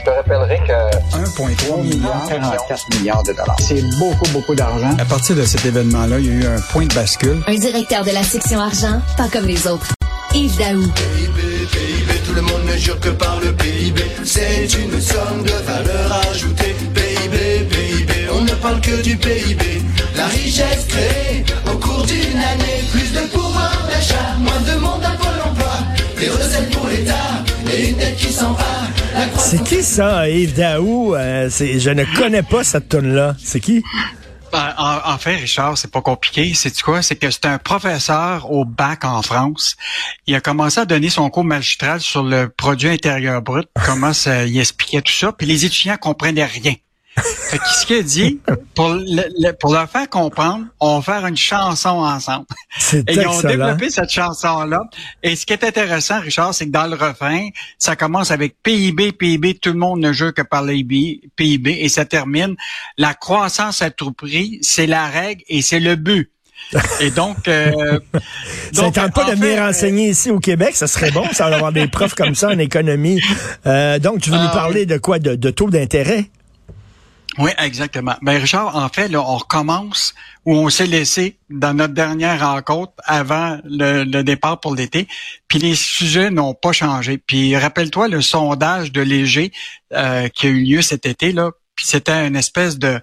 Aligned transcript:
Je 0.00 0.04
te 0.06 0.10
rappellerai 0.10 0.58
que 0.66 1.16
1,3 1.18 1.82
milliard, 1.82 2.24
44 2.26 2.98
milliards 2.98 3.22
de 3.22 3.32
dollars. 3.32 3.56
c'est 3.60 3.82
beaucoup, 3.98 4.26
beaucoup 4.32 4.54
d'argent. 4.54 4.96
À 4.98 5.04
partir 5.04 5.36
de 5.36 5.44
cet 5.44 5.66
événement-là, 5.66 6.18
il 6.20 6.26
y 6.26 6.30
a 6.30 6.32
eu 6.32 6.46
un 6.46 6.60
point 6.72 6.86
de 6.86 6.94
bascule. 6.94 7.42
Un 7.46 7.54
directeur 7.56 8.02
de 8.02 8.10
la 8.10 8.22
section 8.22 8.60
argent, 8.60 9.02
pas 9.18 9.28
comme 9.28 9.44
les 9.44 9.66
autres. 9.66 9.88
Yves 10.32 10.56
Daou. 10.56 10.80
PIB, 10.80 11.66
PIB, 11.70 12.18
tout 12.24 12.32
le 12.32 12.40
monde 12.40 12.64
ne 12.66 12.78
jure 12.78 12.98
que 12.98 13.10
par 13.10 13.40
le 13.40 13.52
PIB. 13.52 14.00
C'est 14.24 14.72
une 14.72 14.98
somme 15.02 15.42
de 15.42 15.52
valeur 15.66 16.20
ajoutée. 16.30 16.74
PIB, 16.94 17.68
PIB, 17.68 18.12
on 18.32 18.40
ne 18.40 18.54
parle 18.54 18.80
que 18.80 19.02
du 19.02 19.18
PIB. 19.18 19.82
La 20.16 20.28
richesse 20.28 20.86
créée 20.88 21.44
au 21.66 21.76
cours 21.76 22.06
d'une 22.06 22.38
année. 22.38 22.84
Plus 22.90 23.12
de 23.12 23.26
pouvoir 23.26 23.86
d'achat, 23.86 24.34
moins 24.38 24.60
de 24.60 24.80
monde 24.80 25.04
à 25.04 25.10
Pôle 25.10 25.50
emploi. 25.50 25.72
Des 26.18 26.30
recettes 26.30 26.70
pour 26.70 26.86
l'État 26.86 27.44
et 27.70 27.90
une 27.90 27.96
dette 27.98 28.16
qui 28.16 28.32
s'en 28.32 28.52
va. 28.52 28.79
C'est 29.50 29.64
qui 29.64 29.82
ça, 29.82 30.28
Yves 30.28 30.54
Daou? 30.54 31.16
Euh, 31.16 31.50
je 31.50 31.90
ne 31.90 32.04
connais 32.16 32.44
pas 32.44 32.62
cette 32.62 32.88
tune-là. 32.88 33.34
C'est 33.36 33.58
qui? 33.58 33.82
Ben, 34.52 34.72
en, 34.78 34.98
en 35.12 35.18
fait, 35.18 35.34
Richard, 35.34 35.76
c'est 35.76 35.90
pas 35.90 36.02
compliqué. 36.02 36.52
C'est 36.54 36.80
quoi? 36.82 37.02
C'est 37.02 37.16
que 37.16 37.32
c'est 37.32 37.46
un 37.46 37.58
professeur 37.58 38.52
au 38.52 38.64
bac 38.64 39.04
en 39.04 39.22
France. 39.22 39.74
Il 40.28 40.36
a 40.36 40.40
commencé 40.40 40.78
à 40.78 40.84
donner 40.84 41.10
son 41.10 41.28
cours 41.30 41.42
magistral 41.42 42.00
sur 42.00 42.22
le 42.22 42.48
produit 42.48 42.90
intérieur 42.90 43.42
brut, 43.42 43.66
comment 43.84 44.12
ça, 44.12 44.46
il 44.46 44.56
expliquait 44.56 45.02
tout 45.02 45.12
ça, 45.12 45.32
puis 45.32 45.48
les 45.48 45.64
étudiants 45.64 45.96
comprenaient 45.96 46.44
rien. 46.44 46.74
Fait 47.16 47.58
que 47.58 47.64
ce 47.68 47.86
qu'il 47.86 47.96
a 47.96 48.02
dit, 48.02 48.40
pour, 48.74 48.90
le- 48.90 49.28
le- 49.38 49.52
pour 49.52 49.72
leur 49.74 49.90
faire 49.90 50.08
comprendre, 50.08 50.66
on 50.78 51.00
va 51.00 51.14
faire 51.14 51.26
une 51.26 51.36
chanson 51.36 51.88
ensemble. 51.88 52.46
C'est 52.78 52.98
Et 53.10 53.14
ils 53.14 53.26
ont 53.26 53.32
excellent. 53.32 53.48
développé 53.66 53.90
cette 53.90 54.10
chanson-là. 54.10 54.78
Et 55.22 55.34
ce 55.36 55.44
qui 55.44 55.52
est 55.52 55.64
intéressant, 55.64 56.20
Richard, 56.20 56.54
c'est 56.54 56.66
que 56.66 56.70
dans 56.70 56.86
le 56.86 56.94
refrain, 56.94 57.48
ça 57.78 57.96
commence 57.96 58.30
avec 58.30 58.54
PIB, 58.62 59.12
PIB, 59.12 59.54
tout 59.54 59.70
le 59.72 59.78
monde 59.78 60.00
ne 60.00 60.12
joue 60.12 60.32
que 60.32 60.42
par 60.42 60.62
les 60.62 60.84
PIB, 61.36 61.70
et 61.80 61.88
ça 61.88 62.04
termine, 62.04 62.54
la 62.96 63.12
croissance 63.14 63.82
à 63.82 63.90
tout 63.90 64.12
prix, 64.12 64.58
c'est 64.62 64.86
la 64.86 65.06
règle 65.08 65.42
et 65.48 65.62
c'est 65.62 65.80
le 65.80 65.96
but. 65.96 66.30
Et 67.00 67.10
donc, 67.10 67.48
euh, 67.48 67.98
Ça 68.72 68.82
donc, 68.82 68.94
tente 68.94 69.12
pas 69.14 69.24
de 69.24 69.32
venir 69.32 69.56
fait, 69.56 69.58
euh, 69.58 69.68
enseigner 69.70 70.10
ici 70.10 70.30
au 70.30 70.38
Québec, 70.38 70.76
ça 70.76 70.86
serait 70.86 71.10
bon, 71.10 71.26
ça 71.32 71.50
d'avoir 71.50 71.72
des 71.72 71.88
profs 71.88 72.14
comme 72.14 72.34
ça 72.36 72.48
en 72.48 72.58
économie. 72.58 73.20
Euh, 73.66 73.98
donc, 73.98 74.20
tu 74.20 74.30
veux 74.30 74.36
nous 74.36 74.44
Ah, 74.48 74.54
parler 74.54 74.86
de 74.86 74.96
quoi? 74.96 75.18
De, 75.18 75.34
de 75.34 75.50
taux 75.50 75.68
d'intérêt? 75.70 76.26
Oui, 77.38 77.50
exactement. 77.58 78.16
Ben 78.22 78.40
Richard, 78.40 78.76
en 78.76 78.88
fait, 78.88 79.08
là, 79.08 79.20
on 79.20 79.36
recommence 79.36 80.14
où 80.44 80.56
on 80.56 80.68
s'est 80.68 80.86
laissé 80.86 81.38
dans 81.48 81.74
notre 81.74 81.94
dernière 81.94 82.40
rencontre 82.40 82.92
avant 83.04 83.58
le, 83.64 84.22
départ 84.22 84.58
pour 84.58 84.74
l'été. 84.74 85.06
Puis 85.46 85.60
les 85.60 85.76
sujets 85.76 86.30
n'ont 86.30 86.54
pas 86.54 86.72
changé. 86.72 87.18
Puis 87.18 87.56
rappelle-toi 87.56 88.08
le 88.08 88.20
sondage 88.20 88.90
de 88.90 89.00
Léger 89.00 89.52
euh, 89.92 90.28
qui 90.28 90.46
a 90.46 90.50
eu 90.50 90.64
lieu 90.64 90.82
cet 90.82 91.06
été 91.06 91.32
là. 91.32 91.52
Puis 91.76 91.86
c'était 91.86 92.26
une 92.26 92.36
espèce 92.36 92.78
de 92.78 93.00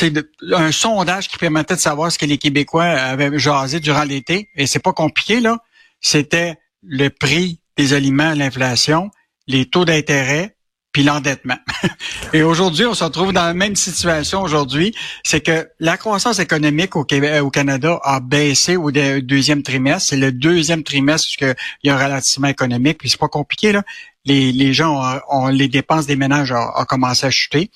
de- 0.00 0.30
un 0.52 0.70
sondage 0.70 1.28
qui 1.28 1.38
permettait 1.38 1.74
de 1.74 1.80
savoir 1.80 2.12
ce 2.12 2.18
que 2.18 2.26
les 2.26 2.38
Québécois 2.38 2.84
avaient 2.84 3.36
jasé 3.38 3.80
durant 3.80 4.04
l'été. 4.04 4.48
Et 4.54 4.66
c'est 4.68 4.78
pas 4.78 4.92
compliqué 4.92 5.40
là. 5.40 5.58
C'était 6.00 6.56
le 6.84 7.08
prix 7.08 7.58
des 7.76 7.94
aliments, 7.94 8.32
l'inflation, 8.34 9.10
les 9.48 9.66
taux 9.66 9.84
d'intérêt, 9.84 10.56
puis 10.92 11.02
l'endettement. 11.02 11.56
Et 12.32 12.42
aujourd'hui, 12.42 12.84
on 12.86 12.94
se 12.94 13.02
retrouve 13.02 13.32
dans 13.32 13.44
la 13.44 13.54
même 13.54 13.76
situation 13.76 14.42
aujourd'hui, 14.42 14.94
c'est 15.24 15.40
que 15.40 15.68
la 15.80 15.96
croissance 15.96 16.38
économique 16.38 16.96
au, 16.96 17.04
Québec, 17.04 17.42
au 17.42 17.50
Canada 17.50 17.98
a 18.04 18.20
baissé 18.20 18.76
au 18.76 18.90
de- 18.90 19.20
deuxième 19.20 19.62
trimestre. 19.62 20.10
C'est 20.10 20.16
le 20.16 20.32
deuxième 20.32 20.82
trimestre 20.84 21.28
qu'il 21.36 21.54
y 21.84 21.90
a 21.90 21.94
un 21.94 21.98
ralentissement 21.98 22.48
économique, 22.48 22.98
puis 22.98 23.08
c'est 23.08 23.20
pas 23.20 23.28
compliqué 23.28 23.72
là. 23.72 23.82
Les, 24.24 24.72
gens 24.72 25.02
ont, 25.02 25.20
ont- 25.30 25.48
les 25.48 25.66
dépenses 25.68 26.06
des 26.06 26.14
ménages 26.16 26.52
ont, 26.52 26.68
ont 26.76 26.84
commencé 26.84 27.26
à 27.26 27.30
chuter. 27.30 27.70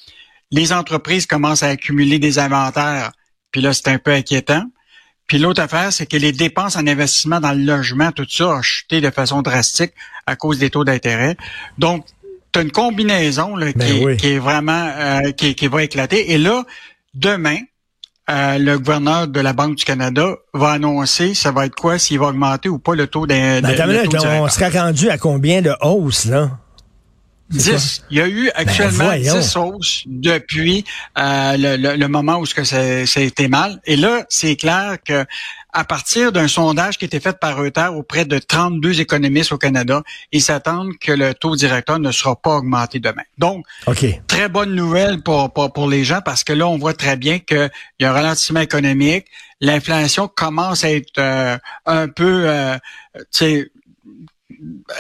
Les 0.53 0.73
entreprises 0.73 1.27
commencent 1.27 1.65
à 1.65 1.69
accumuler 1.69 2.19
des 2.19 2.39
inventaires, 2.39 3.13
puis 3.51 3.61
là 3.61 3.73
c'est 3.73 3.89
un 3.89 3.99
peu 3.99 4.13
inquiétant. 4.13 4.65
Puis 5.27 5.39
l'autre 5.39 5.61
affaire, 5.61 5.93
c'est 5.93 6.07
que 6.07 6.17
les 6.17 6.31
dépenses 6.31 6.77
en 6.77 6.87
investissement 6.87 7.41
dans 7.41 7.51
le 7.53 7.65
logement, 7.65 8.13
tout 8.13 8.27
ça 8.29 8.59
a 8.59 8.63
chuté 8.63 9.01
de 9.01 9.11
façon 9.11 9.43
drastique 9.43 9.93
à 10.25 10.37
cause 10.37 10.59
des 10.59 10.71
taux 10.71 10.85
d'intérêt. 10.85 11.37
Donc, 11.79 12.07
as 12.59 12.63
une 12.63 12.73
combinaison 12.73 13.57
là, 13.57 13.73
qui, 13.73 13.79
Ben 13.79 14.05
oui. 14.05 14.17
qui 14.17 14.29
est 14.33 14.39
vraiment 14.39 14.91
euh, 14.97 15.33
qui, 15.33 15.55
qui 15.55 15.67
va 15.69 15.83
éclater. 15.83 16.33
Et 16.33 16.39
là, 16.39 16.65
demain, 17.15 17.59
euh, 18.29 18.59
le 18.59 18.79
gouverneur 18.79 19.29
de 19.29 19.41
la 19.41 19.53
Banque 19.53 19.77
du 19.77 19.85
Canada 19.85 20.35
va 20.53 20.71
annoncer 20.73 21.35
ça 21.35 21.53
va 21.53 21.67
être 21.67 21.77
quoi, 21.77 21.99
s'il 21.99 22.19
va 22.19 22.27
augmenter 22.27 22.69
ou 22.69 22.79
pas 22.79 22.95
le 22.95 23.07
taux 23.07 23.27
Ben, 23.27 23.65
minute, 23.65 24.17
on 24.25 24.49
serait 24.49 24.69
rendu 24.79 25.09
à 25.11 25.17
combien 25.19 25.63
de 25.63 25.73
hausses, 25.81 26.25
là? 26.25 26.51
10. 27.51 28.03
Il 28.11 28.19
y 28.19 28.21
a 28.21 28.27
eu 28.27 28.51
actuellement 28.57 28.99
Ben, 29.11 29.23
voyons. 29.23 29.39
10 29.39 29.57
hausses 29.57 30.03
depuis 30.07 30.85
euh, 31.17 31.57
le, 31.57 31.77
le- 31.77 31.95
le 31.97 32.09
moment 32.09 32.39
où 32.39 32.47
ce 32.47 32.55
que 32.57 32.65
ça, 32.65 33.07
ça 33.07 33.21
a 33.21 33.23
été 33.23 33.47
mal. 33.47 33.81
Et 33.85 33.95
là, 33.95 34.25
c'est 34.29 34.57
clair 34.57 34.97
que 35.07 35.25
à 35.77 35.85
partir 35.85 36.33
d'un 36.33 36.49
sondage 36.49 36.97
qui 36.97 37.05
a 37.05 37.07
été 37.07 37.21
fait 37.21 37.39
par 37.39 37.59
Reuters 37.59 37.95
auprès 37.95 38.25
de 38.25 38.39
32 38.39 39.03
économistes 39.03 39.53
au 39.53 39.59
Canada, 39.59 40.03
ils 40.33 40.41
s'attendent 40.41 40.97
que 40.99 41.13
le 41.13 41.35
taux 41.35 41.55
directeur 41.55 41.99
ne 41.99 42.11
sera 42.13 42.35
pas 42.35 42.57
augmenté 42.57 42.99
demain. 42.99 43.25
Donc, 43.37 43.67
OK. 43.87 44.07
très 44.27 44.49
bonne 44.49 44.75
nouvelle 44.75 45.23
pour, 45.23 45.53
pour, 45.53 45.71
pour 45.75 45.87
les 45.87 46.03
gens 46.03 46.23
parce 46.25 46.45
que 46.45 46.55
là, 46.55 46.67
on 46.67 46.79
voit 46.79 46.95
très 46.95 47.19
bien 47.19 47.41
qu'il 47.41 47.71
y 48.01 48.05
a 48.07 48.11
un 48.11 48.15
ralentissement 48.15 48.61
économique. 48.61 49.27
L'inflation 49.61 50.29
commence 50.29 50.83
à 50.83 50.93
être 50.93 51.19
euh, 51.19 51.59
un 51.85 52.09
peu, 52.09 52.49
euh, 52.49 52.79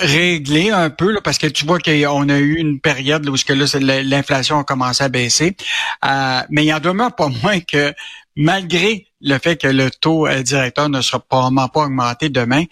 réglée 0.00 0.70
un 0.70 0.90
peu 0.90 1.12
là, 1.12 1.20
parce 1.20 1.38
que 1.38 1.46
tu 1.46 1.64
vois 1.64 1.78
qu'on 1.78 2.28
a 2.28 2.38
eu 2.38 2.56
une 2.56 2.80
période 2.80 3.24
là, 3.24 3.30
où 3.30 3.36
l'inflation 3.80 4.58
a 4.58 4.64
commencé 4.64 5.04
à 5.04 5.08
baisser. 5.08 5.56
Euh, 6.04 6.40
mais 6.50 6.64
il 6.64 6.74
en 6.74 6.80
demeure 6.80 7.14
pas 7.14 7.28
moins 7.28 7.60
que 7.60 7.94
malgré 8.34 9.06
le 9.20 9.38
fait 9.38 9.56
que 9.56 9.68
le 9.68 9.90
taux 9.90 10.26
euh, 10.26 10.42
directeur 10.42 10.88
ne 10.88 11.00
sera 11.00 11.20
probablement 11.20 11.68
pas 11.68 11.84
augmenté 11.84 12.28
demain, 12.28 12.64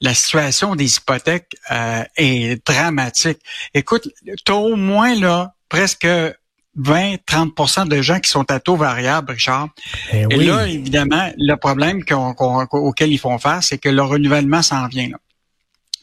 la 0.00 0.14
situation 0.14 0.76
des 0.76 0.96
hypothèques 0.96 1.56
euh, 1.70 2.04
est 2.16 2.66
dramatique. 2.66 3.38
Écoute, 3.74 4.08
tu 4.44 4.52
as 4.52 4.56
au 4.56 4.76
moins 4.76 5.14
là 5.14 5.54
presque 5.68 6.08
20-30% 6.78 7.88
de 7.88 8.00
gens 8.00 8.20
qui 8.20 8.30
sont 8.30 8.50
à 8.50 8.60
taux 8.60 8.76
variable, 8.76 9.32
Richard. 9.32 9.68
Ben 10.12 10.30
Et 10.30 10.36
là, 10.36 10.68
évidemment, 10.68 11.30
le 11.36 11.56
problème 11.56 12.02
auquel 12.70 13.12
ils 13.12 13.18
font 13.18 13.38
face, 13.38 13.66
c'est 13.68 13.78
que 13.78 13.88
le 13.88 14.02
renouvellement 14.02 14.62
s'en 14.62 14.86
vient. 14.86 15.08
Là. 15.08 15.18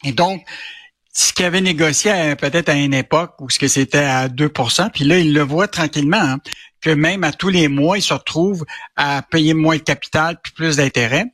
Et 0.04 0.12
donc, 0.12 0.44
ce 1.14 1.34
qu'ils 1.34 1.46
avaient 1.46 1.62
négocié 1.62 2.36
peut-être 2.36 2.70
à 2.70 2.74
une 2.74 2.94
époque 2.94 3.34
où 3.40 3.50
ce 3.50 3.58
que 3.58 3.68
c'était 3.68 3.98
à 3.98 4.28
2% 4.28 4.92
puis 4.92 5.04
là, 5.04 5.18
ils 5.18 5.34
le 5.34 5.42
voient 5.42 5.68
tranquillement, 5.68 6.18
hein, 6.18 6.38
que 6.80 6.92
même 6.92 7.24
à 7.24 7.32
tous 7.32 7.50
les 7.50 7.68
mois, 7.68 7.98
ils 7.98 8.04
se 8.04 8.14
retrouvent 8.14 8.66
à 8.96 9.24
payer 9.24 9.56
moins 9.56 9.78
de 9.78 9.82
capital 9.82 10.38
puis 10.44 10.54
plus 10.54 10.76
d'intérêt. 10.78 11.26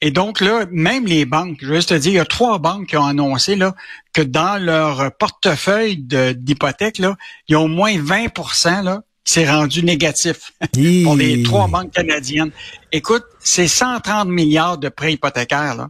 Et 0.00 0.10
donc 0.10 0.40
là, 0.40 0.64
même 0.70 1.04
les 1.04 1.26
banques, 1.26 1.58
je 1.60 1.66
veux 1.66 1.76
juste 1.76 1.90
te 1.90 1.94
dire, 1.94 2.12
il 2.12 2.16
y 2.16 2.18
a 2.18 2.24
trois 2.24 2.58
banques 2.58 2.86
qui 2.86 2.96
ont 2.96 3.04
annoncé 3.04 3.56
là, 3.56 3.74
que 4.14 4.22
dans 4.22 4.62
leur 4.62 5.14
portefeuille 5.18 5.98
d'hypothèques, 5.98 6.98
là, 6.98 7.16
il 7.48 7.52
y 7.52 7.54
a 7.56 7.60
au 7.60 7.68
moins 7.68 7.94
20% 7.94 8.84
là, 8.84 9.02
qui 9.24 9.34
s'est 9.34 9.50
rendu 9.50 9.84
négatif 9.84 10.52
pour 11.04 11.14
les 11.14 11.42
trois 11.42 11.68
banques 11.68 11.92
canadiennes. 11.92 12.52
Écoute, 12.90 13.24
c'est 13.40 13.68
130 13.68 14.28
milliards 14.28 14.78
de 14.78 14.88
prêts 14.88 15.12
hypothécaires 15.12 15.74
là, 15.74 15.88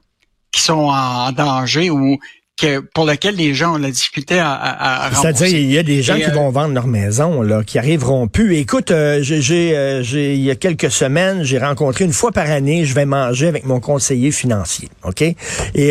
qui 0.57 0.63
sont 0.63 0.89
en 0.91 1.31
danger 1.33 1.91
ou 1.91 2.19
que, 2.59 2.79
pour 2.95 3.05
lesquels 3.05 3.37
les 3.37 3.53
gens 3.53 3.75
ont 3.75 3.79
la 3.79 3.91
difficulté 3.91 4.39
à, 4.39 4.51
à, 4.55 5.09
à 5.09 5.15
C'est-à-dire, 5.15 5.49
il 5.49 5.71
y 5.71 5.77
a 5.77 5.83
des 5.83 6.01
gens 6.03 6.15
Et, 6.15 6.23
qui 6.23 6.31
euh, 6.31 6.33
vont 6.33 6.49
vendre 6.49 6.73
leur 6.73 6.87
maison, 6.87 7.43
là, 7.43 7.63
qui 7.63 7.79
arriveront 7.79 8.29
plus. 8.29 8.57
Écoute, 8.57 8.91
euh, 8.91 9.19
j'ai, 9.21 9.43
j'ai, 9.43 9.77
euh, 9.77 10.03
j'ai- 10.03 10.35
il 10.37 10.41
y 10.41 10.51
a 10.51 10.55
quelques 10.55 10.91
semaines, 10.91 11.43
j'ai 11.43 11.59
rencontré 11.59 12.07
une 12.07 12.15
fois 12.15 12.33
par 12.33 12.51
année, 12.51 12.87
je 12.87 12.95
vais 12.95 13.05
manger 13.05 13.49
avec 13.49 13.67
mon 13.67 13.79
conseiller 13.79 14.31
financier, 14.31 14.89
OK? 15.05 15.21
Et 15.21 15.37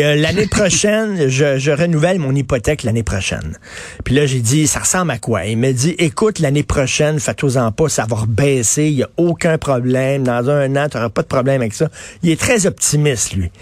euh, 0.04 0.16
l'année 0.16 0.46
prochaine, 0.50 1.28
je, 1.28 1.56
je 1.56 1.70
renouvelle 1.70 2.18
mon 2.18 2.34
hypothèque 2.34 2.82
l'année 2.82 3.04
prochaine. 3.04 3.56
Puis 4.02 4.16
là, 4.16 4.26
j'ai 4.26 4.40
dit, 4.40 4.66
ça 4.66 4.80
ressemble 4.80 5.12
à 5.12 5.18
quoi? 5.18 5.44
Il 5.44 5.58
me 5.58 5.70
dit, 5.70 5.94
écoute, 5.98 6.40
l'année 6.40 6.64
prochaine, 6.64 7.20
faites-en 7.20 7.70
pas, 7.70 7.88
ça 7.88 8.06
va 8.10 8.16
rebaisser, 8.16 8.86
il 8.86 8.94
y 8.94 9.02
a 9.04 9.08
aucun 9.18 9.56
problème. 9.56 10.24
Dans 10.24 10.50
un 10.50 10.74
an, 10.74 10.88
tu 10.90 10.96
n'auras 10.96 11.10
pas 11.10 11.22
de 11.22 11.28
problème 11.28 11.60
avec 11.60 11.74
ça. 11.74 11.88
Il 12.24 12.30
est 12.30 12.40
très 12.40 12.66
optimiste, 12.66 13.34
lui. 13.34 13.52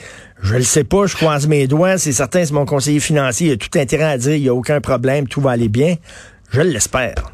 Je 0.45 0.57
le 0.57 0.63
sais 0.63 0.85
pas, 0.85 1.07
je 1.07 1.17
croise 1.17 1.47
mes 1.47 1.67
doigts, 1.67 1.97
c'est 1.97 2.13
certain, 2.13 2.45
c'est 2.45 2.53
mon 2.53 2.67
conseiller 2.67 3.01
financier, 3.01 3.53
a 3.53 3.57
tout 3.57 3.79
intérêt 3.79 4.05
à 4.05 4.19
dire 4.19 4.35
il 4.35 4.43
n'y 4.43 4.49
a 4.49 4.55
aucun 4.55 4.79
problème, 4.83 5.27
tout 5.27 5.41
va 5.41 5.53
aller 5.53 5.71
bien. 5.71 5.97
Je 6.51 6.61
l'espère. 6.61 7.34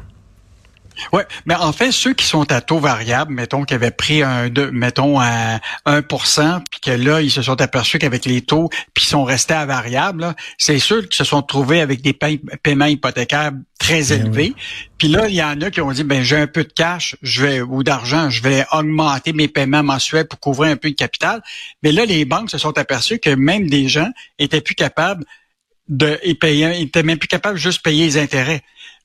Oui, 1.13 1.23
mais 1.45 1.55
en 1.55 1.71
fait, 1.71 1.91
ceux 1.91 2.13
qui 2.13 2.25
sont 2.25 2.51
à 2.51 2.61
taux 2.61 2.79
variable, 2.79 3.33
mettons, 3.33 3.63
qui 3.63 3.73
avaient 3.73 3.91
pris 3.91 4.23
un, 4.23 4.49
deux, 4.49 4.71
mettons, 4.71 5.19
à 5.19 5.59
1% 5.85 6.63
puis 6.69 6.79
que 6.79 6.91
là, 6.91 7.21
ils 7.21 7.31
se 7.31 7.41
sont 7.41 7.59
aperçus 7.61 7.99
qu'avec 7.99 8.25
les 8.25 8.41
taux, 8.41 8.69
puis 8.93 9.03
ils 9.03 9.07
sont 9.09 9.23
restés 9.23 9.53
à 9.53 9.65
variable, 9.65 10.35
c'est 10.57 10.79
ceux 10.79 11.01
qui 11.03 11.17
se 11.17 11.23
sont 11.23 11.41
trouvés 11.41 11.81
avec 11.81 12.01
des 12.01 12.13
paie- 12.13 12.41
paiements 12.63 12.85
hypothécaires 12.85 13.51
très 13.79 14.13
élevés. 14.13 14.53
Puis 14.97 15.07
là, 15.07 15.27
il 15.27 15.33
y 15.33 15.43
en 15.43 15.59
a 15.61 15.71
qui 15.71 15.81
ont 15.81 15.91
dit, 15.91 16.03
ben 16.03 16.21
j'ai 16.21 16.37
un 16.37 16.47
peu 16.47 16.63
de 16.63 16.71
cash, 16.71 17.15
je 17.21 17.43
vais 17.43 17.61
ou 17.61 17.83
d'argent, 17.83 18.29
je 18.29 18.43
vais 18.43 18.65
augmenter 18.71 19.33
mes 19.33 19.47
paiements 19.47 19.83
mensuels 19.83 20.27
pour 20.27 20.39
couvrir 20.39 20.71
un 20.71 20.75
peu 20.75 20.91
de 20.91 20.95
capital. 20.95 21.41
Mais 21.81 21.91
là, 21.91 22.05
les 22.05 22.25
banques 22.25 22.51
se 22.51 22.57
sont 22.57 22.77
aperçues 22.77 23.19
que 23.19 23.31
même 23.31 23.67
des 23.69 23.87
gens 23.87 24.09
étaient 24.37 24.61
plus 24.61 24.75
capables 24.75 25.25
de 25.87 26.19
et 26.23 26.35
payer, 26.35 26.71
ils 26.77 26.83
étaient 26.83 27.03
même 27.03 27.17
plus 27.17 27.27
capables 27.27 27.55
de 27.55 27.61
juste 27.61 27.81
payer 27.83 28.05
les 28.05 28.17
intérêts. 28.17 28.61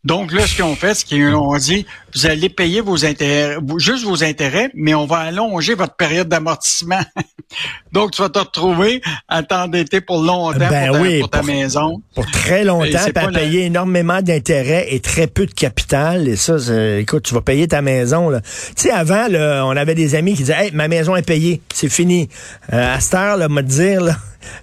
Donc 0.07 0.33
là, 0.33 0.47
ce 0.47 0.55
qu'ils 0.55 0.63
ont 0.63 0.77
fait, 0.77 0.95
c'est 0.95 1.05
qu'ils 1.05 1.35
ont 1.35 1.57
dit, 1.57 1.85
vous 2.15 2.27
allez 2.27 2.49
payer 2.49 2.81
vos 2.81 3.05
intérêts, 3.05 3.57
juste 3.79 4.05
vos 4.05 4.23
intérêts, 4.23 4.71
mais 4.73 4.95
on 4.95 5.05
va 5.05 5.17
allonger 5.17 5.75
votre 5.75 5.97
période 5.97 6.29
d'amortissement. 6.29 7.01
Donc, 7.93 8.13
tu 8.13 8.23
vas 8.23 8.29
te 8.29 8.39
retrouver 8.39 9.03
à 9.27 9.43
t'endetter 9.43 10.01
pour 10.01 10.23
longtemps 10.23 10.59
ben 10.59 10.91
pour, 10.91 10.97
ta, 10.97 11.03
oui, 11.03 11.19
pour 11.19 11.31
ta 11.31 11.43
maison. 11.43 12.01
Pour 12.15 12.25
très 12.31 12.63
longtemps, 12.63 12.87
puis 12.87 13.25
à 13.25 13.29
payer 13.33 13.65
énormément 13.65 14.23
d'intérêts 14.23 14.87
et 14.91 15.01
très 15.01 15.27
peu 15.27 15.45
de 15.45 15.53
capital. 15.53 16.29
Et 16.29 16.37
ça, 16.37 16.55
écoute, 17.01 17.25
tu 17.25 17.35
vas 17.35 17.41
payer 17.41 17.67
ta 17.67 17.83
maison. 17.83 18.31
Tu 18.31 18.41
sais, 18.77 18.93
avant, 18.93 19.27
là, 19.27 19.65
on 19.67 19.77
avait 19.77 19.97
des 19.97 20.15
amis 20.15 20.35
qui 20.35 20.43
disaient, 20.43 20.67
hey, 20.67 20.71
ma 20.73 20.87
maison 20.87 21.17
est 21.17 21.27
payée, 21.27 21.63
c'est 21.75 21.89
fini. 21.89 22.29
Euh, 22.73 22.95
à 22.95 23.01
cette 23.01 23.15
heure, 23.15 23.37
là, 23.39 23.49
me 23.49 23.63
dire, 23.63 24.03
là, 24.03 24.15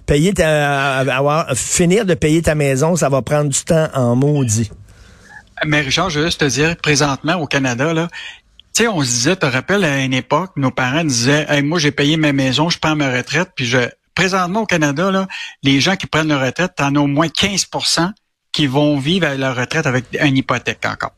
payer 0.06 0.32
ta, 0.32 1.00
avoir, 1.00 1.54
finir 1.54 2.06
de 2.06 2.14
payer 2.14 2.40
ta 2.40 2.54
maison, 2.54 2.96
ça 2.96 3.10
va 3.10 3.20
prendre 3.20 3.50
du 3.50 3.62
temps 3.62 3.88
en 3.92 4.16
maudit. 4.16 4.70
Mais 5.64 5.80
Richard, 5.80 6.10
je 6.10 6.20
veux 6.20 6.26
juste 6.26 6.40
te 6.40 6.44
dire, 6.46 6.76
présentement 6.76 7.34
au 7.34 7.46
Canada, 7.46 7.92
là, 7.92 8.08
tu 8.74 8.82
sais, 8.82 8.88
on 8.88 9.02
se 9.02 9.06
disait, 9.06 9.36
te 9.36 9.46
rappelles, 9.46 9.84
à 9.84 10.00
une 10.00 10.14
époque, 10.14 10.52
nos 10.56 10.70
parents 10.70 11.04
disaient, 11.04 11.62
moi, 11.62 11.78
j'ai 11.78 11.92
payé 11.92 12.16
ma 12.16 12.32
maison, 12.32 12.70
je 12.70 12.78
prends 12.78 12.96
ma 12.96 13.10
retraite, 13.10 13.50
puis 13.54 13.66
je, 13.66 13.78
présentement 14.14 14.62
au 14.62 14.66
Canada, 14.66 15.10
là, 15.10 15.28
les 15.62 15.80
gens 15.80 15.96
qui 15.96 16.06
prennent 16.06 16.28
leur 16.28 16.40
retraite, 16.40 16.72
t'en 16.76 16.94
as 16.94 16.98
au 16.98 17.06
moins 17.06 17.28
15% 17.28 18.10
qui 18.52 18.66
vont 18.66 18.98
vivre 18.98 19.26
à 19.26 19.34
leur 19.36 19.56
retraite 19.56 19.86
avec 19.86 20.06
une 20.20 20.36
hypothèque 20.36 20.84
encore. 20.86 21.12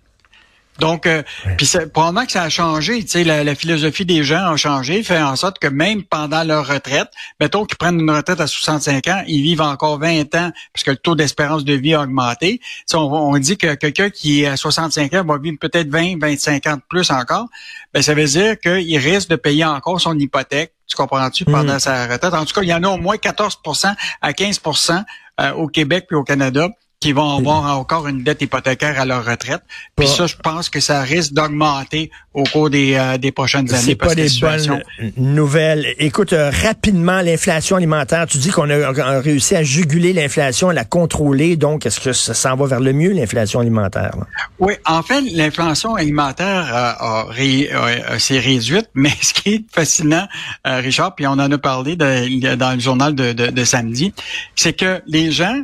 Donc, 0.79 1.07
euh, 1.07 1.23
puis 1.57 1.71
probablement 1.93 2.27
que 2.27 2.33
ça 2.33 2.43
a 2.43 2.49
changé. 2.49 3.03
Tu 3.05 3.09
sais, 3.09 3.25
la, 3.25 3.55
philosophie 3.55 4.05
des 4.05 4.23
gens 4.25 4.53
a 4.53 4.57
changé, 4.57 5.03
fait 5.03 5.21
en 5.21 5.37
sorte 5.37 5.59
que 5.59 5.67
même 5.67 6.03
pendant 6.03 6.45
leur 6.45 6.67
retraite, 6.67 7.09
mettons 7.41 7.65
qu'ils 7.65 7.79
prennent 7.79 8.01
une 8.01 8.11
retraite 8.11 8.41
à 8.41 8.47
65 8.47 9.07
ans, 9.09 9.23
ils 9.27 9.43
vivent 9.43 9.63
encore 9.63 9.99
20 9.99 10.35
ans 10.35 10.53
parce 10.73 10.85
que 10.85 10.91
le 10.91 10.97
taux 10.97 11.15
d'espérance 11.15 11.65
de 11.65 11.75
vie 11.75 11.95
a 11.95 12.03
augmenté. 12.03 12.61
Tu 12.89 12.97
on, 12.97 13.37
dit 13.39 13.57
que 13.57 13.75
quelqu'un 13.75 14.11
qui 14.11 14.43
est 14.43 14.47
à 14.47 14.57
65 14.57 15.15
ans 15.15 15.25
va 15.25 15.39
vivre 15.39 15.59
peut-être 15.61 15.89
20, 15.89 16.21
25 16.21 16.67
ans 16.67 16.77
de 16.77 16.83
plus 16.89 17.11
encore. 17.11 17.47
Ben, 17.95 18.03
ça 18.03 18.15
veut 18.15 18.25
dire 18.25 18.59
qu'il 18.59 18.99
risque 18.99 19.29
de 19.29 19.37
payer 19.37 19.65
encore 19.65 20.01
son 20.01 20.19
hypothèque. 20.19 20.73
Tu 20.87 20.97
comprends-tu 20.97 21.45
pendant 21.45 21.77
mm. 21.77 21.81
sa 21.81 22.07
retraite? 22.07 22.35
En 22.35 22.45
tout 22.45 22.55
cas, 22.55 22.63
il 22.63 22.69
y 22.69 22.75
en 22.75 22.83
a 22.83 22.89
au 22.89 22.99
moins 22.99 23.17
14% 23.17 23.95
à 24.23 24.33
15% 24.33 25.05
euh, 25.41 25.53
au 25.53 25.67
Québec 25.69 26.07
puis 26.09 26.17
au 26.17 26.23
Canada 26.25 26.69
qui 26.99 27.13
vont 27.13 27.37
avoir 27.37 27.79
encore 27.79 28.09
une 28.09 28.23
dette 28.23 28.41
hypothécaire 28.41 28.99
à 28.99 29.05
leur 29.05 29.25
retraite. 29.25 29.61
Puis 29.97 30.09
ça, 30.09 30.27
je 30.27 30.37
pense 30.37 30.71
que 30.71 30.81
ça 30.81 31.03
risque 31.03 31.35
d'augmenter 31.35 32.11
au 32.33 32.45
cours 32.45 32.71
des, 32.71 32.95
euh, 32.95 33.19
des 33.19 33.33
prochaines 33.33 33.73
années. 33.73 33.83
C'est 33.83 33.95
pas 33.97 34.15
des 34.15 34.29
bonnes 34.41 34.83
nouvelles. 35.19 35.95
Écoute, 35.99 36.33
euh, 36.33 36.51
rapidement, 36.51 37.21
l'inflation 37.21 37.77
alimentaire, 37.77 38.27
tu 38.27 38.39
dis 38.39 38.49
qu'on 38.49 38.71
a, 38.71 39.21
réussi 39.21 39.55
à 39.55 39.63
juguler 39.63 40.15
l'inflation, 40.15 40.71
à 40.71 40.73
la 40.73 40.85
contrôler. 40.85 41.57
Donc, 41.57 41.85
est-ce 41.85 42.01
que 42.01 42.15
ça 42.15 42.33
s'en 42.33 42.57
va 42.57 42.67
vers 42.67 42.81
le 42.81 42.95
mieux, 42.95 43.13
l'inflation 43.13 43.61
alimentaire? 43.61 44.13
Oui, 44.59 44.75
en 44.87 45.03
fait, 45.03 45.21
l'inflation 45.33 45.97
alimentaire 45.97 46.97
euh, 47.03 48.19
s'est 48.19 48.39
réduite, 48.39 48.89
mais 48.95 49.13
ce 49.21 49.35
qui 49.35 49.55
est 49.55 49.65
fascinant, 49.71 50.27
Richard, 50.65 51.15
puis 51.15 51.27
on 51.27 51.33
en 51.33 51.53
a 51.53 51.59
parlé 51.59 51.97
dans 51.97 52.75
le 52.75 52.81
journal 52.81 53.15
de, 53.15 53.33
de 53.33 53.65
samedi, 53.65 54.15
c'est 54.55 54.73
que 54.73 55.03
les 55.07 55.31
gens 55.31 55.63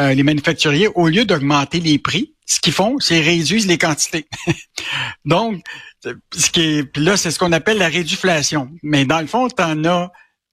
euh, 0.00 0.14
les 0.14 0.22
manufacturiers, 0.22 0.88
au 0.88 1.08
lieu 1.08 1.24
d'augmenter 1.24 1.80
les 1.80 1.98
prix, 1.98 2.34
ce 2.46 2.60
qu'ils 2.60 2.72
font, 2.72 2.98
c'est 2.98 3.20
réduisent 3.20 3.66
les 3.66 3.78
quantités. 3.78 4.26
Donc, 5.24 5.62
ce 6.34 6.50
qui 6.50 6.60
est, 6.60 6.96
là, 6.96 7.16
c'est 7.16 7.30
ce 7.30 7.38
qu'on 7.38 7.52
appelle 7.52 7.78
la 7.78 7.88
réduflation. 7.88 8.70
Mais 8.82 9.04
dans 9.04 9.20
le 9.20 9.26
fond, 9.26 9.48
tu 9.48 9.62
en 9.62 9.84
as 9.84 10.12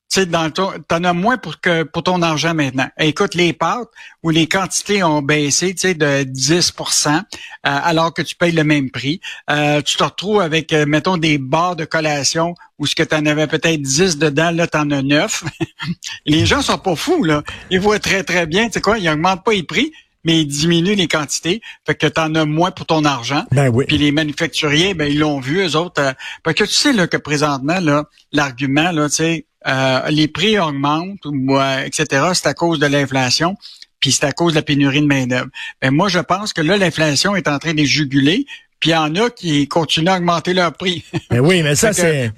tu 0.10 0.26
dans 0.26 0.50
t'en 0.50 1.04
as 1.04 1.14
moins 1.14 1.38
pour 1.38 1.62
que 1.62 1.84
pour 1.84 2.04
ton 2.04 2.22
argent 2.22 2.56
maintenant. 2.56 2.90
Écoute, 2.98 3.36
les 3.36 3.54
pâtes 3.54 3.90
où 4.24 4.32
les 4.32 4.48
quantités 4.48 5.04
ont 5.04 5.22
baissé, 5.22 5.76
tu 5.76 5.94
de 5.94 6.24
10% 6.24 7.10
euh, 7.10 7.22
alors 7.62 8.14
que 8.14 8.22
tu 8.22 8.36
payes 8.36 8.52
le 8.52 8.64
même 8.64 8.90
prix. 8.90 9.22
Euh, 9.50 9.82
tu 9.82 9.98
te 9.98 10.04
retrouves 10.04 10.42
avec, 10.42 10.74
euh, 10.74 10.86
mettons, 10.88 11.18
des 11.18 11.38
barres 11.38 11.76
de 11.76 11.86
collation 11.86 12.56
où 12.80 12.88
ce 12.88 12.96
que 12.96 13.04
tu 13.04 13.16
en 13.16 13.26
avais 13.26 13.48
peut-être 13.48 13.82
10 13.82 14.18
dedans, 14.18 14.52
là, 14.52 14.66
tu 14.66 14.78
en 14.78 14.90
as 14.90 15.02
9. 15.02 15.44
les 16.26 16.46
gens 16.46 16.62
sont 16.62 16.78
pas 16.78 16.96
fous, 16.96 17.24
là. 17.24 17.44
Ils 17.70 17.80
voient 17.80 18.00
très, 18.00 18.24
très 18.24 18.48
bien, 18.48 18.68
tu 18.68 18.74
sais 18.74 18.82
quoi, 18.82 18.98
ils 18.98 19.10
augmentent 19.10 19.44
pas 19.44 19.52
les 19.52 19.64
prix, 19.64 19.92
mais 20.24 20.42
ils 20.42 20.48
diminuent 20.48 20.96
les 20.96 21.08
quantités, 21.08 21.62
fait 21.86 21.96
que 21.96 22.08
tu 22.08 22.20
en 22.20 22.36
as 22.36 22.46
moins 22.46 22.72
pour 22.72 22.86
ton 22.86 23.06
argent. 23.06 23.46
Ben 23.52 23.70
oui. 23.70 23.86
Puis 23.88 23.98
les 23.98 24.12
manufacturiers, 24.12 24.94
ben 24.94 25.12
ils 25.12 25.20
l'ont 25.20 25.40
vu, 25.40 25.66
eux 25.66 25.76
autres. 25.76 26.02
parce 26.44 26.56
que 26.56 26.64
tu 26.64 26.74
sais 26.74 26.94
là, 26.94 27.08
que 27.08 27.18
présentement, 27.18 27.80
là, 27.80 28.06
l'argument, 28.32 28.92
là, 28.92 29.10
tu 29.10 29.16
sais, 29.16 29.46
euh, 29.68 30.10
les 30.10 30.28
prix 30.28 30.58
augmentent, 30.60 31.26
ou, 31.26 31.58
euh, 31.58 31.84
etc., 31.84 32.32
c'est 32.34 32.48
à 32.48 32.54
cause 32.54 32.80
de 32.80 32.86
l'inflation, 32.86 33.56
puis 34.00 34.12
c'est 34.12 34.26
à 34.26 34.32
cause 34.32 34.54
de 34.54 34.60
la 34.60 34.64
pénurie 34.64 35.02
de 35.02 35.08
main-d'œuvre. 35.08 35.50
Ben, 35.82 35.92
moi, 35.92 36.08
je 36.08 36.20
pense 36.20 36.54
que 36.54 36.62
là, 36.62 36.78
l'inflation 36.78 37.36
est 37.36 37.48
en 37.48 37.60
train 37.60 37.74
de 37.74 37.84
juguler, 37.84 38.46
puis 38.80 38.92
il 38.92 38.94
y 38.94 38.96
en 38.96 39.14
a 39.16 39.30
qui 39.30 39.68
continuent 39.68 40.08
à 40.08 40.18
augmenter 40.18 40.54
leur 40.54 40.74
prix. 40.74 41.04
Mais 41.32 41.40
oui, 41.40 41.62
mais 41.64 41.76
ça, 41.76 41.92
c'est 41.92 42.32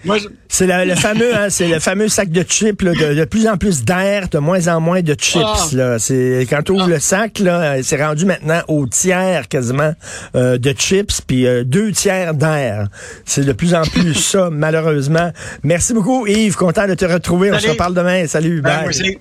c'est 0.48 0.68
le 0.68 0.96
fameux 0.96 1.36
hein, 1.36 1.50
c'est 1.50 1.68
le 1.68 1.80
fameux 1.80 2.10
sac 2.10 2.30
de 2.30 2.44
chips, 2.44 2.82
là, 2.82 2.94
de, 2.94 3.14
de, 3.14 3.26
plus 3.26 3.48
en 3.48 3.58
plus 3.58 3.84
d'air, 3.84 4.28
de 4.28 4.40
moins 4.40 4.68
en 4.68 4.82
moins 4.82 5.02
de 5.02 5.14
chips. 5.14 5.42
Ah. 5.44 5.68
Là. 5.74 6.00
C'est, 6.00 6.48
quand 6.50 6.62
tu 6.64 6.72
ouvres 6.72 6.86
ah. 6.86 6.90
le 6.90 7.00
sac, 7.00 7.40
là, 7.40 7.82
c'est 7.84 8.04
rendu 8.04 8.26
maintenant 8.26 8.62
au 8.68 8.88
tiers 8.88 9.48
quasiment 9.48 9.94
euh, 10.36 10.58
de 10.58 10.72
chips, 10.72 11.22
puis 11.22 11.46
euh, 11.46 11.64
deux 11.64 11.92
tiers 11.92 12.34
d'air. 12.34 12.88
C'est 13.26 13.46
de 13.46 13.54
plus 13.54 13.76
en 13.76 13.84
plus 13.84 14.14
ça, 14.16 14.50
malheureusement. 14.52 15.32
Merci 15.64 15.94
beaucoup, 15.94 16.26
Yves. 16.26 16.56
Content 16.56 16.88
de 16.88 16.96
te 16.96 17.06
retrouver. 17.06 17.52
On 17.52 17.60
se 17.60 17.70
reparle 17.70 17.94
demain. 17.94 18.26
Salut. 18.28 18.62
Ben, 18.62 18.86
bye. 18.86 18.94
Salut. 18.94 19.20